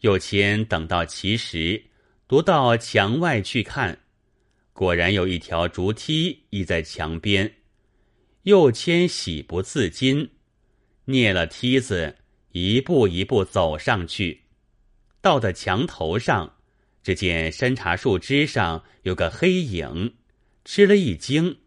[0.00, 1.82] 右迁等到其时，
[2.28, 3.98] 踱到墙外去看，
[4.72, 7.52] 果然有一条竹梯倚在墙边。
[8.42, 10.30] 右迁喜不自禁，
[11.06, 12.16] 蹑了梯子，
[12.52, 14.42] 一步一步走上去，
[15.20, 16.54] 到的墙头上，
[17.02, 20.14] 只见山茶树枝上有个黑影，
[20.64, 21.58] 吃了一惊，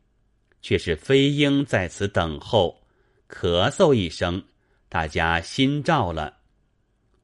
[0.62, 2.82] 却是飞鹰在此等候，
[3.28, 4.44] 咳嗽一声，
[4.88, 6.41] 大家心照了，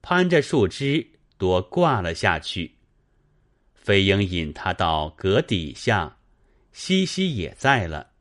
[0.10, 1.06] 攀着树枝
[1.38, 2.76] 多挂了下去。
[3.74, 6.20] 飞鹰引他到阁底下，
[6.72, 8.12] 西西也在了。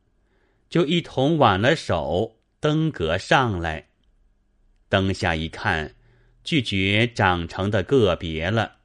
[0.69, 3.87] 就一同挽了手，登阁上来。
[4.89, 5.95] 灯下一看，
[6.43, 8.79] 拒绝长成的个别了，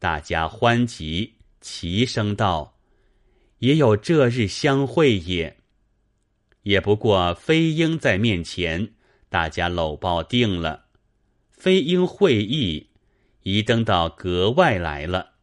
[0.00, 2.76] 大家欢极，齐声道
[3.58, 5.58] ：“也有这日相会也。”
[6.62, 8.94] 也不过飞鹰在面前，
[9.28, 10.81] 大家搂抱定了。
[11.62, 12.88] 飞鹰会意，
[13.44, 15.34] 移登到阁外来了。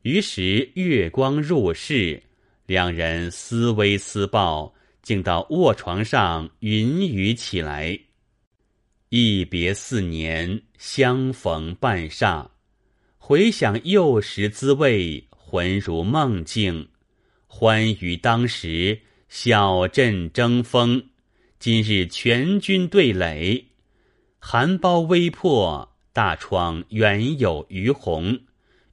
[0.00, 2.22] 于是月光入室。
[2.64, 8.00] 两人思微思抱，竟到卧床上云雨起来。
[9.10, 12.48] 一别四年，相逢半霎，
[13.18, 16.88] 回想幼时滋味，浑如梦境。
[17.46, 18.98] 欢愉当时，
[19.28, 21.10] 小镇争锋。
[21.58, 23.67] 今日全军对垒，
[24.50, 28.40] 寒苞微破，大窗原有余红。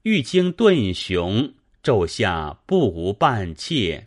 [0.01, 1.53] 欲经盾雄。
[1.81, 4.05] 昼下不无半妾，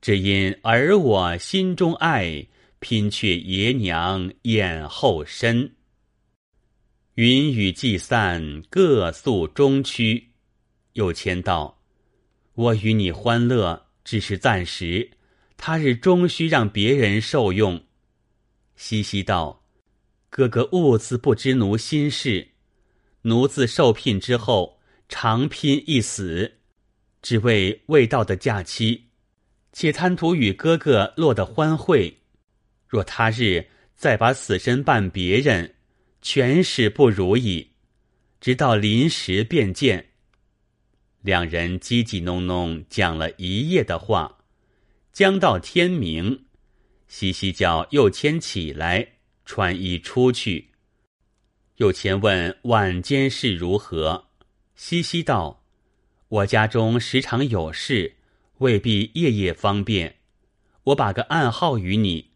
[0.00, 2.46] 只因儿我心中爱，
[2.78, 5.74] 拼却爷娘眼后身。
[7.14, 10.28] 云雨既散，各诉中区。
[10.92, 11.82] 又谦道
[12.54, 15.10] ：“我与你欢乐，只是暂时，
[15.56, 17.82] 他日终须让别人受用。”
[18.76, 19.57] 西西道
[20.30, 22.48] ：“哥哥兀自不知奴心事。
[23.22, 26.54] 奴自受聘之后，长拼一死。”
[27.20, 29.08] 只为未到的假期，
[29.72, 32.18] 且贪图与哥哥落得欢会。
[32.86, 33.66] 若他日
[33.96, 35.74] 再把死身伴别人，
[36.22, 37.72] 全使不如意。
[38.40, 40.10] 直到临时便见。
[41.22, 44.38] 两人叽叽哝哝讲了一夜的话，
[45.12, 46.44] 将到天明，
[47.08, 49.14] 西西叫右迁起来
[49.48, 50.72] 穿衣出去。
[51.76, 54.26] 又前问晚间事如何，
[54.74, 55.64] 西西道。
[56.28, 58.16] 我家中时常有事，
[58.58, 60.16] 未必夜夜方便。
[60.84, 62.32] 我把个暗号与你。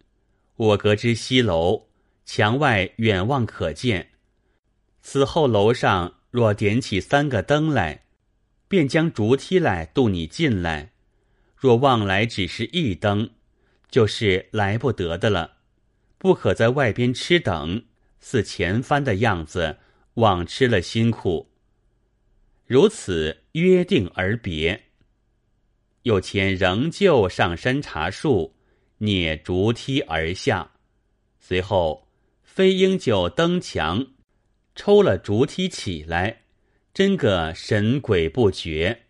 [0.57, 1.89] 我隔之西楼，
[2.25, 4.13] 墙外远望可见。
[5.03, 8.05] 此后楼上若点起三个灯来，
[8.69, 10.93] 便将竹梯来渡你进来。
[11.55, 13.29] 若望来只是一灯，
[13.91, 15.52] 就是来不得的了。
[16.23, 17.85] 不可在外边吃等，
[18.21, 19.79] 似前番的样子，
[20.15, 21.51] 枉吃了辛苦。
[22.65, 24.85] 如此约定而别。
[26.05, 28.55] 右迁仍旧上山茶树，
[29.01, 30.71] 蹑竹梯而下。
[31.41, 32.07] 随后
[32.45, 34.07] 飞鹰就登墙，
[34.77, 36.43] 抽了竹梯起来，
[36.95, 39.07] 真个神鬼不觉。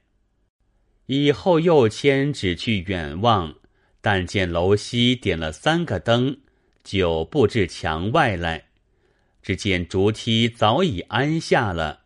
[1.05, 3.55] 以后右迁只去远望，
[4.01, 6.39] 但见楼西点了三个灯，
[6.85, 8.65] 就布置墙外来。
[9.43, 12.03] 只见竹梯早已安下了。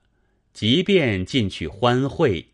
[0.52, 2.46] 即便进去欢会，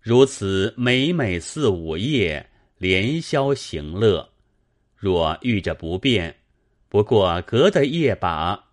[0.00, 2.48] 如此每每四五夜
[2.78, 4.30] 连宵行乐。
[4.96, 6.34] 若遇着不便，
[6.88, 8.70] 不过隔的夜把，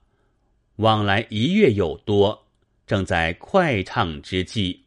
[0.78, 2.47] 往来一月有多，
[2.88, 4.80] 正在快畅之际，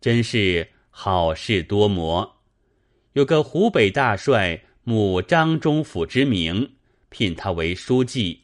[0.00, 2.38] 真是好事多磨。
[3.12, 6.72] 有个湖北大帅慕张中府之名，
[7.10, 8.40] 聘他为书记。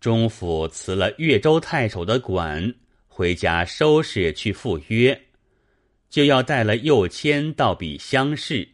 [0.00, 2.74] 中府辞了越州太守的管。
[3.12, 5.26] 回家收拾去赴约，
[6.08, 8.66] 就要带了右迁到彼乡试。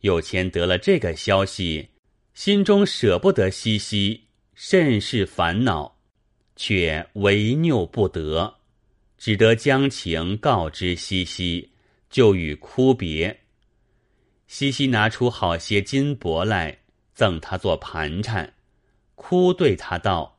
[0.00, 1.90] 右迁得了这个消息，
[2.32, 5.98] 心中舍不得西西，甚是烦恼，
[6.56, 8.54] 却为拗不得，
[9.18, 11.72] 只得将情告知西西，
[12.08, 13.40] 就与哭别。
[14.46, 16.78] 西西拿出好些金帛来
[17.20, 18.54] 赠他做盘缠，
[19.14, 20.38] 哭对他道：“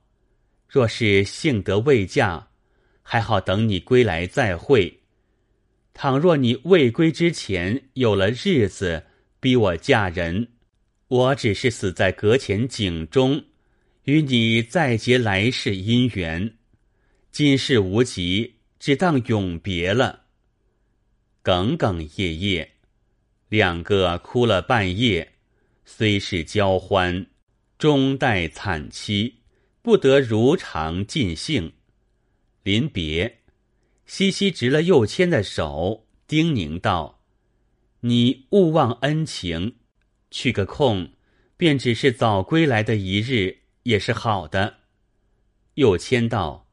[0.68, 2.48] 若是幸得未嫁。”
[3.04, 5.02] 还好等你归来再会。
[5.94, 9.06] 倘若你未归之前有了日子
[9.40, 10.48] 逼我嫁人，
[11.08, 13.44] 我只是死在阁前井中，
[14.06, 16.56] 与你再结来世姻缘。
[17.32, 20.24] 今世无极，只当永别了。
[21.44, 22.70] 哽哽咽咽，
[23.50, 25.31] 两个哭了半夜，
[25.94, 27.28] 虽是交欢，
[27.78, 29.34] 终待惨凄，
[29.82, 31.74] 不得如常尽兴。
[32.64, 33.42] 临别，
[34.06, 37.22] 西西执了右谦的手，叮咛道
[38.02, 39.76] ：“你勿忘恩情，
[40.32, 41.12] 去个空，
[41.58, 44.78] 便只是早归来的一日，也是好的。”
[45.76, 46.70] 右谦道：“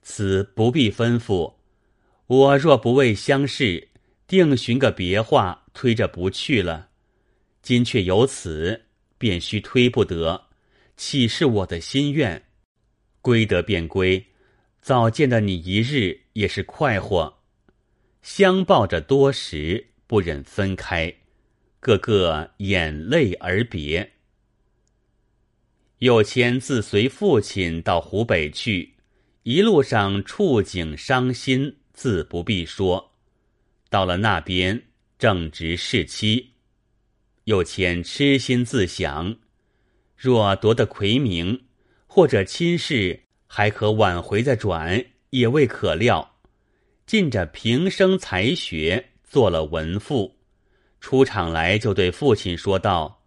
[0.00, 1.56] 此不必吩咐，
[2.26, 3.90] 我若不为相视，
[4.26, 6.87] 定寻个别话推着不去了。
[7.62, 8.86] 今却有此，
[9.18, 10.48] 便须推不得，
[10.96, 12.42] 岂是我的心愿？
[13.20, 14.24] 归得便归。”
[14.80, 17.40] 早见的你一日也是快活，
[18.22, 21.12] 相抱着多时，不忍分开，
[21.78, 24.12] 个个眼泪而别。
[25.98, 28.94] 有谦自随父亲到湖北去，
[29.42, 33.12] 一路上触景伤心，自不必说。
[33.90, 34.80] 到了那边，
[35.18, 36.52] 正值事期，
[37.48, 39.36] 又谦痴心自想：
[40.14, 41.64] 若夺得魁名，
[42.06, 43.24] 或者亲事。
[43.50, 46.36] 还可挽回再转，也未可料。
[47.06, 50.36] 尽着平生才学，做了文赋，
[51.00, 53.22] 出场来就对父亲说道：“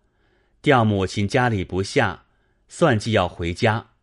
[0.62, 2.26] 调母亲家里不下，
[2.68, 3.94] 算计要回家。”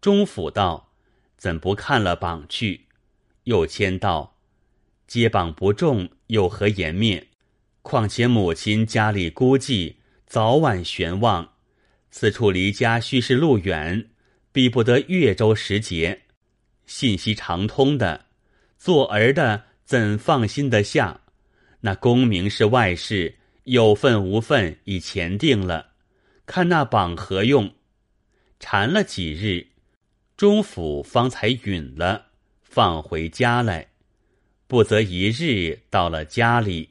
[0.00, 0.94] 中府道
[1.36, 2.86] ：“怎不看了榜去？”
[3.44, 4.38] 又谦道
[5.06, 7.26] ：“接榜不中，有何颜面？
[7.84, 9.94] 况且母亲家里孤寂，
[10.26, 11.52] 早晚悬望。
[12.10, 14.08] 此处离家须是路远。”
[14.54, 16.22] 比不得越州时节，
[16.86, 18.26] 信息长通的，
[18.78, 21.22] 做儿的怎放心得下？
[21.80, 23.34] 那功名是外事，
[23.64, 25.94] 有份无份已前定了，
[26.46, 27.74] 看那榜何用？
[28.60, 29.66] 缠了几日，
[30.36, 32.26] 中府方才允了，
[32.62, 33.88] 放回家来。
[34.68, 36.90] 不则一日到了家里，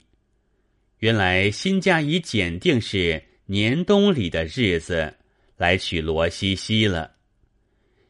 [1.03, 5.13] 原来新家已检定是年冬里的日子，
[5.57, 7.11] 来娶罗西西了。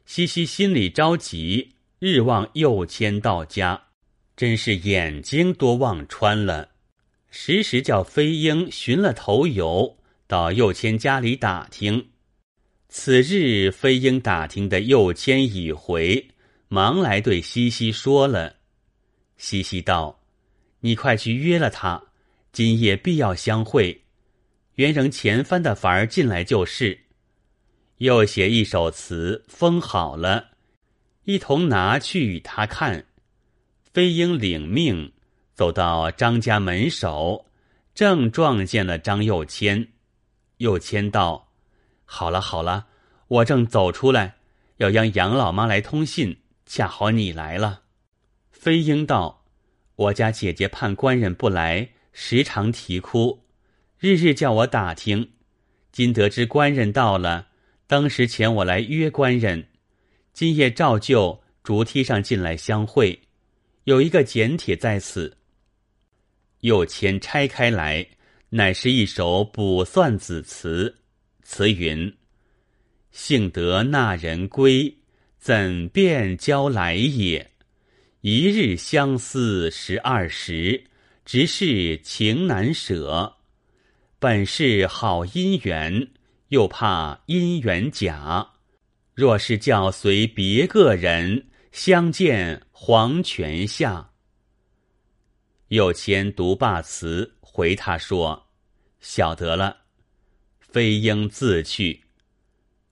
[0.06, 3.86] 西西心里着急，日望又迁到家，
[4.36, 6.68] 真是眼睛多望穿了。
[7.32, 9.98] 时时叫飞鹰寻了头游，
[10.28, 12.10] 到右迁家里打听。
[12.88, 16.28] 此日飞鹰打听的右迁已回，
[16.68, 18.54] 忙来对西西说了。
[19.36, 20.20] 西西道
[20.78, 22.00] ：“你快去约了他，
[22.54, 24.04] 今夜必要相会。
[24.76, 27.00] 原仍前番的法儿进来就是。”
[27.98, 30.50] 又写一首词，封好了，
[31.24, 33.06] 一同拿去与他看。
[33.92, 35.12] 飞鹰领命，
[35.54, 37.46] 走到张家门首，
[37.94, 39.88] 正撞见了张又谦。
[40.58, 41.52] 又谦道
[42.04, 42.86] ：“好了好了，
[43.28, 44.36] 我正走出来，
[44.78, 47.82] 要让杨老妈来通信，恰好你来了。”
[48.50, 49.44] 飞鹰道
[49.94, 53.44] ：“我家姐姐盼官人不来，时常啼哭，
[53.98, 55.32] 日日叫我打听。
[55.92, 57.48] 今得知官人到了。”
[57.86, 59.68] 当时前我来约官人，
[60.32, 63.20] 今夜照旧竹梯上进来相会，
[63.84, 65.36] 有一个简帖在此。
[66.60, 68.04] 又签拆开来，
[68.48, 70.96] 乃是一首卜算子词，
[71.42, 72.16] 词云
[73.12, 74.96] ：“幸得那人归，
[75.38, 77.50] 怎便交来也？
[78.22, 80.82] 一日相思十二时，
[81.24, 83.36] 直是情难舍。
[84.18, 86.10] 本是好姻缘。”
[86.48, 88.52] 又怕姻缘假，
[89.12, 94.12] 若是叫随别个人相见黄泉下。
[95.68, 98.50] 又谦读罢词，回他说
[99.00, 99.78] ：“晓得了。”
[100.60, 102.04] 飞鹰自去。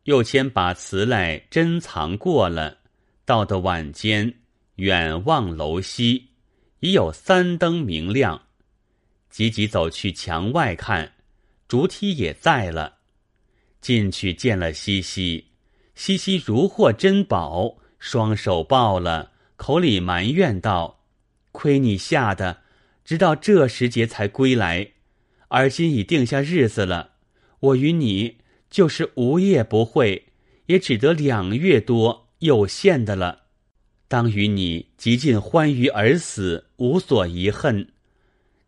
[0.04, 2.78] 又谦把词来珍藏过了。
[3.24, 4.40] 到的晚间，
[4.76, 6.30] 远望楼西，
[6.82, 8.42] 已有三灯明亮，
[9.30, 11.12] 急急走去墙外看，
[11.68, 12.98] 竹梯也在了。
[13.80, 15.52] 进去见了西西，
[15.94, 21.04] 西西如获珍宝，双手抱了，口里埋怨道
[21.52, 22.62] ：“亏你吓得，
[23.04, 24.90] 直到这时节才归来，
[25.46, 27.12] 而今已定下日子了。
[27.60, 30.32] 我与你就是无夜不会，
[30.66, 33.41] 也只得两月多，有限的了。
[34.12, 37.94] 当与你极尽欢愉而死，无所遗恨。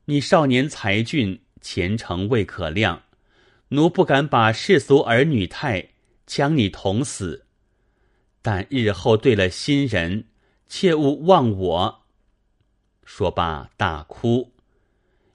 [0.06, 3.02] 你少年才俊，前程未可量。”
[3.68, 5.90] 奴不敢把世俗儿女态
[6.24, 7.44] 将你同死，
[8.40, 10.28] 但日后对了新人，
[10.66, 12.04] 切勿忘我。
[13.04, 14.54] 说罢大哭，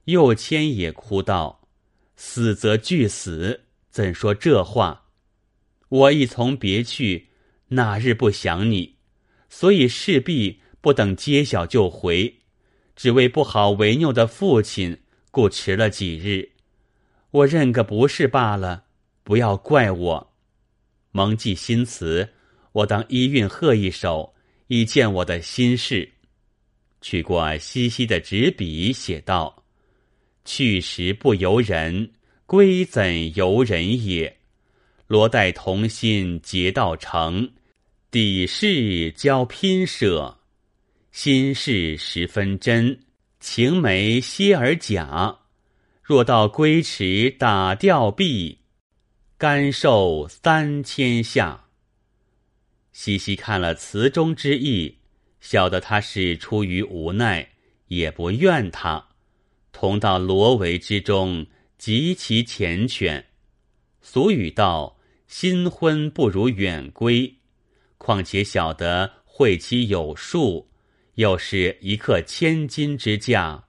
[0.05, 1.67] 右谦也哭道
[2.17, 5.05] ：“死则俱死，怎说这话？
[5.89, 7.27] 我一从别去，
[7.67, 8.95] 哪日不想你？
[9.49, 12.35] 所以势必不等揭晓就回，
[12.95, 14.97] 只为不好为拗的父亲，
[15.31, 16.51] 故迟了几日。”
[17.31, 18.85] 我认个不是罢了，
[19.23, 20.33] 不要怪我。
[21.11, 22.29] 蒙记新词，
[22.71, 24.33] 我当一韵贺一首，
[24.67, 26.11] 以见我的心事。
[27.01, 29.63] 取过西西的纸笔，写道
[30.43, 32.11] ：“去时不由人，
[32.45, 34.37] 归怎由人也？
[35.05, 37.51] 罗带同心结道成，
[38.11, 40.39] 底事交拼舍。
[41.11, 42.99] 心事十分真，
[43.39, 45.39] 情梅歇而假。
[46.01, 48.59] 若到归池打吊臂，
[49.37, 51.65] 甘受三千下。”
[52.91, 54.97] 西西看了词中之意。
[55.39, 57.47] 晓得他是出于无奈，
[57.87, 59.07] 也不怨他。
[59.71, 61.45] 同到罗围之中，
[61.77, 63.23] 极其缱绻。
[64.01, 67.35] 俗语道：“新婚不如远归。”
[67.99, 70.67] 况且晓得会期有数，
[71.15, 73.65] 又是一克千金之价，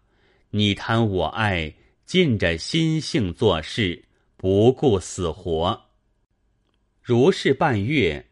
[0.50, 1.74] 你贪我爱，
[2.06, 4.04] 尽着心性做事，
[4.36, 5.88] 不顾死活。
[7.02, 8.30] 如是半月，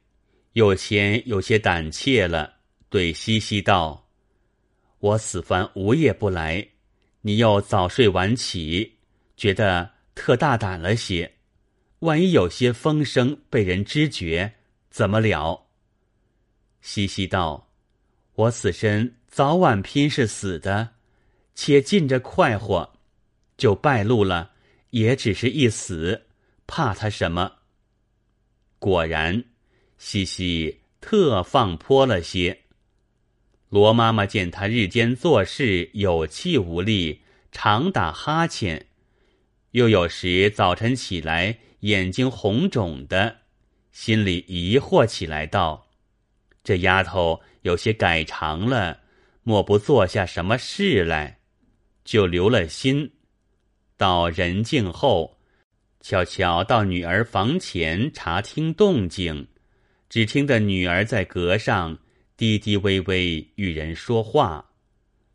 [0.52, 2.54] 有钱有些胆怯了。
[2.88, 4.08] 对西西道
[5.00, 6.66] ：“我死番无夜不来，
[7.20, 8.94] 你又早睡晚起，
[9.36, 11.34] 觉得特大胆了些。
[11.98, 14.54] 万一有些风声被人知觉，
[14.88, 15.66] 怎么了？”
[16.80, 17.68] 西西道
[18.34, 20.90] ：“我死身早晚拼是死的，
[21.54, 22.94] 且尽着快活，
[23.56, 24.52] 就败露了，
[24.90, 26.26] 也只是一死，
[26.66, 27.52] 怕他什么？”
[28.78, 29.44] 果然，
[29.98, 32.60] 西西特放泼了些。
[33.70, 38.86] 罗妈妈见他日间做事有气无力，常打哈欠，
[39.72, 43.38] 又有时早晨起来眼睛红肿的，
[43.90, 45.87] 心里疑惑起来，道
[46.68, 49.00] ：“这丫头有些改常了，
[49.42, 51.38] 莫不做下什么事来？”
[52.04, 53.10] 就留了心。
[53.96, 55.38] 到人静后，
[56.02, 59.48] 悄悄到女儿房前查听动静，
[60.10, 61.96] 只听得女儿在阁上。
[62.36, 64.72] 低低微微与人说话，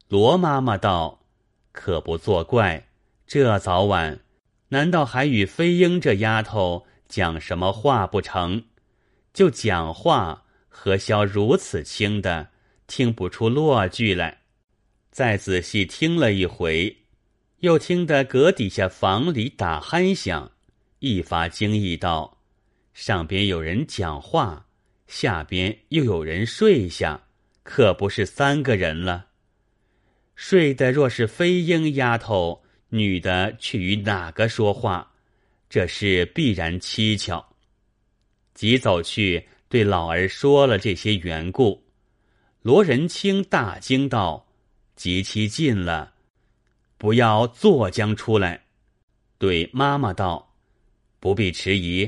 [0.10, 1.26] 罗妈妈道
[1.74, 2.90] ：“可不作怪，
[3.26, 4.20] 这早晚，
[4.70, 8.66] 难道还与飞鹰这丫头讲什么话不成？
[9.34, 10.43] 就讲话，
[10.76, 12.50] 何消如此轻的，
[12.88, 14.42] 听不出落句来。
[15.12, 16.98] 再仔细听了一回，
[17.60, 20.52] 又听得阁底下房里打鼾响，
[20.98, 22.40] 一发惊异道：
[22.94, 24.66] 上边有人讲话。”
[25.06, 27.28] 下边又有人睡下，
[27.62, 29.28] 可不是三个人了。
[30.36, 35.14] 睡的若是飞鹰丫头，女的去与哪个说话？
[35.70, 37.56] 这事必然蹊跷。
[38.56, 41.84] 即走去对老儿说了这些缘故。
[42.62, 44.46] 罗仁清大惊道
[44.96, 46.14] ：“极其近了，
[47.00, 48.66] 不要坐将出来。”
[49.40, 50.54] 对妈妈道
[51.20, 52.08] ：“不必迟疑，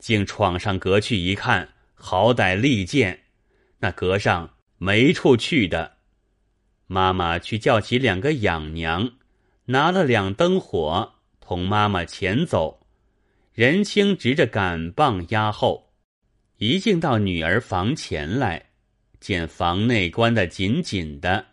[0.00, 3.20] 竟闯上阁去一看。”好歹利剑，
[3.78, 5.98] 那阁上没处去的。
[6.88, 9.12] 妈妈去叫起两个养娘，
[9.66, 12.84] 拿了两灯火，同妈妈前走。
[13.52, 15.85] 仁清执着杆棒压后，
[16.58, 18.70] 一进到女儿房前来，
[19.20, 21.48] 见房内关得紧紧的。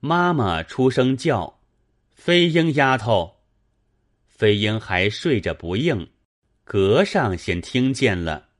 [0.00, 1.60] 妈妈出声叫
[2.14, 3.36] ：“飞鹰丫头！”
[4.28, 6.10] 飞鹰还睡着不应，
[6.64, 8.50] 阁上先听见了。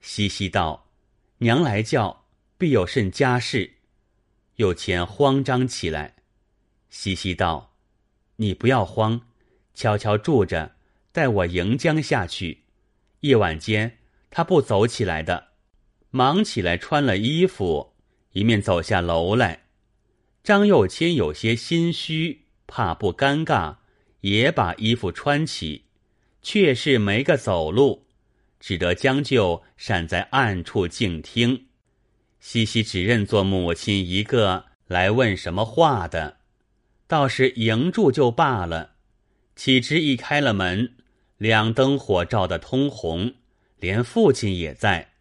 [0.00, 0.90] 西西道
[1.38, 2.24] ：“娘来叫，
[2.56, 3.74] 必有甚家事。”
[4.56, 6.16] 又前慌张起来。
[6.90, 7.76] 西西道
[8.36, 9.20] ：“你不要慌，
[9.74, 10.74] 悄悄住着，
[11.12, 12.64] 待我迎将下去。
[13.20, 13.97] 夜晚间
[14.30, 15.48] 他不走起来的。”
[16.10, 17.92] 忙起来穿了衣服，
[18.32, 19.64] 一面走下楼来。
[20.42, 23.76] 张又谦有些心虚，怕不尴尬，
[24.22, 25.84] 也把衣服穿起，
[26.40, 28.06] 却是没个走路。
[28.58, 31.66] 只得将就闪在暗处静听，
[32.40, 36.38] 西西只认作母亲一个来问什么话的，
[37.06, 38.94] 倒是迎住就罢了。
[39.54, 40.94] 岂知一开了门，
[41.36, 43.34] 两灯火照得通红，
[43.80, 45.12] 连父亲也在，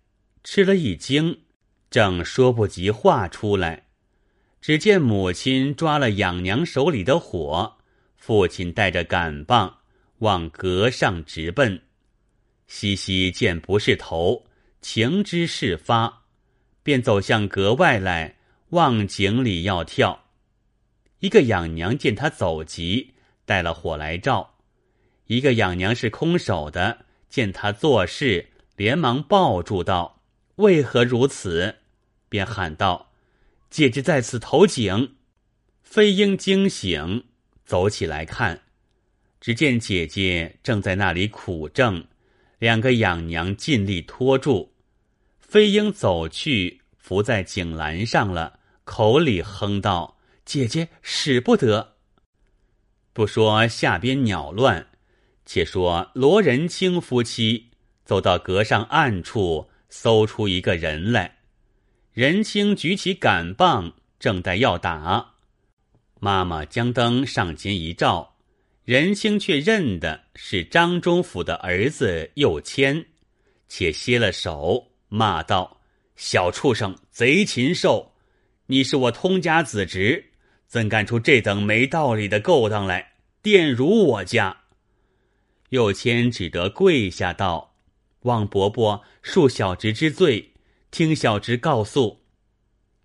[0.43, 1.41] 吃了一惊，
[1.89, 3.87] 正说不及话出来，
[4.61, 7.77] 只见母亲抓了养娘手里的火，
[8.15, 9.77] 父亲带着杆棒
[10.19, 11.81] 往阁上直奔。
[12.67, 14.45] 西西见不是头，
[14.81, 16.23] 情知事发，
[16.83, 18.37] 便走向阁外来，
[18.69, 20.25] 望井里要跳。
[21.19, 23.13] 一个养娘见他走急，
[23.45, 24.55] 带了火来照；
[25.27, 30.22] 一个养娘是空手的，见他做事，连忙抱住道
[30.57, 31.75] ：“为何如此？”
[32.29, 33.12] 便喊道
[33.69, 35.15] ：“姐姐在此投井。”
[35.84, 37.24] 飞鹰惊醒，
[37.65, 38.62] 走起来看，
[39.39, 42.07] 只见姐姐正在那里苦挣。
[42.60, 44.74] 两个养娘尽力拖住，
[45.39, 51.96] 飞鹰走去，伏在井栏上了，口里哼道：“姐姐使不得。”
[53.13, 54.88] 不说下边鸟乱，
[55.47, 57.69] 且说罗仁清夫妻
[58.03, 61.37] 走到阁上暗处，搜出一个人来。
[62.11, 65.35] 仁清举起杆棒，正待要打，
[66.19, 68.35] 妈妈将灯上前一照，
[68.83, 73.05] 仁清却认的是张忠府的儿子右谦，
[73.69, 75.79] 且歇了手，骂道
[76.17, 78.11] ：“小畜生，贼禽兽！
[78.65, 80.31] 你是我通家子侄，
[80.67, 84.57] 怎干出这等没道理的勾当来？”玷辱我家，
[85.69, 87.75] 右谦只得跪下道
[88.24, 90.53] ：“望伯伯恕小侄之罪，
[90.91, 92.21] 听小侄告诉。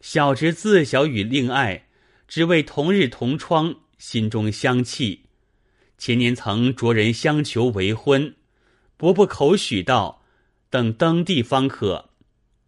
[0.00, 1.88] 小侄自小与令爱，
[2.26, 5.26] 只为同日同窗，心中相契。
[5.99, 8.35] 前年曾着人相求为婚，
[8.97, 10.25] 伯伯口许道，
[10.71, 12.11] 等登第方可。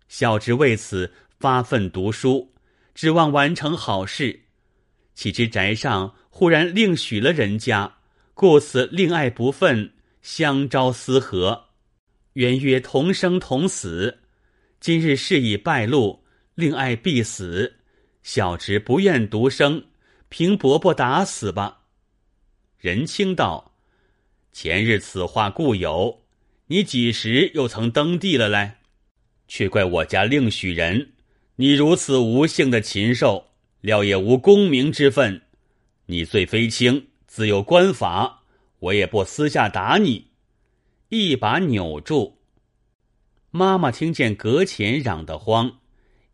[0.08, 2.52] 小侄为此发奋读书，
[2.94, 4.44] 指望完成好事。
[5.14, 7.93] 岂知宅上。”忽然另许了人家，
[8.34, 11.66] 故此令爱不忿，相朝思和，
[12.32, 14.18] 原约同生同死。
[14.80, 16.24] 今日事已败露，
[16.56, 17.76] 令爱必死。
[18.24, 19.84] 小侄不愿独生，
[20.28, 21.82] 凭伯伯打死吧。
[22.76, 23.76] 仁清道
[24.52, 26.24] ：“前日此话固有，
[26.66, 28.80] 你几时又曾登第了来？
[29.46, 31.12] 却怪我家另许人，
[31.56, 35.42] 你如此无姓的禽兽，料也无功名之分。”
[36.06, 38.44] 你罪非轻，自有官法，
[38.78, 40.28] 我也不私下打你。
[41.08, 42.38] 一把扭住。
[43.50, 45.80] 妈妈听见阁前嚷得慌，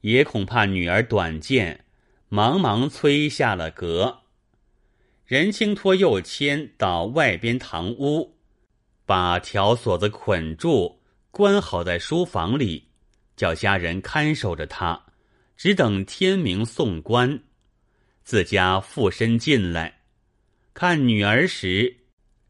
[0.02, 1.86] 也恐怕女儿短见，
[2.28, 4.24] 忙忙催下了阁。
[5.24, 8.36] 任清托右牵到外边堂屋，
[9.06, 12.88] 把条锁子捆住，关好在书房里，
[13.36, 15.02] 叫家人看守着他，
[15.56, 17.40] 只等天明送官。
[18.22, 19.99] 自家附身进来，
[20.80, 21.98] 看女儿时，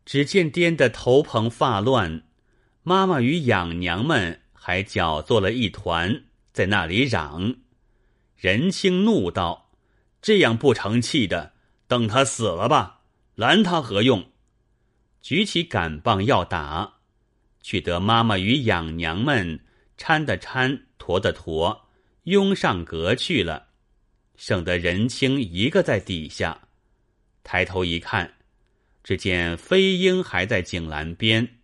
[0.05, 2.23] 只见颠得头蓬发乱，
[2.85, 7.57] 妈妈与养娘们还搅作了一团，在那里嚷。
[8.37, 9.73] 仁清怒道
[10.23, 11.55] ：“这样不成器的，
[11.88, 13.01] 等他死了吧，
[13.35, 14.31] 拦他何用？”
[15.21, 16.99] 举起杆棒要打，
[17.61, 19.64] 却得妈妈与养娘们
[19.99, 21.88] 搀的搀，驮的驮，
[22.23, 23.71] 拥上阁去了。
[24.37, 26.69] 省得仁清一个在底下，
[27.42, 28.35] 抬头一看，
[29.03, 31.57] 只见飞鹰还在井栏边。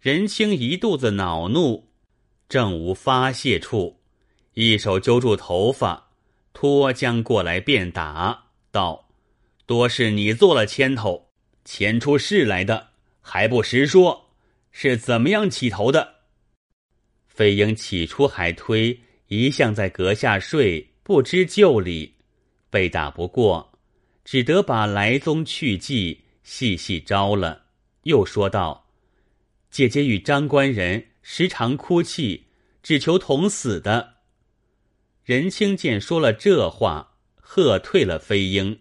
[0.00, 1.88] 任清一肚子恼怒，
[2.48, 4.00] 正无发泄处，
[4.54, 6.10] 一手揪住头发，
[6.52, 9.08] 脱将过来便打，道
[9.66, 11.30] ：“多是你做了牵头，
[11.64, 12.88] 牵出事来的，
[13.20, 14.30] 还不实说，
[14.70, 16.16] 是怎么样起头的？”
[17.26, 20.88] 飞鹰起初还推，一向在阁下睡。
[21.02, 22.16] 不知就里，
[22.68, 23.67] 被打不过，
[24.30, 27.62] 只得把来宗去迹细细招了。
[28.02, 28.90] 又说道
[29.72, 32.44] ：“姐姐与张官人时常哭泣，
[32.82, 34.16] 只求同死的。”
[35.24, 38.78] 任清见说了这话，喝退了飞鹰，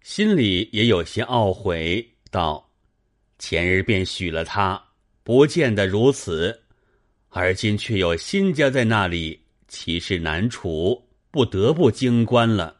[0.00, 2.70] 心里也有些懊悔，道
[3.38, 4.82] ：“前日便许了他，
[5.22, 6.62] 不见得如此，
[7.28, 12.78] 而今却有新家在那里，其事难处。”不得不经关了。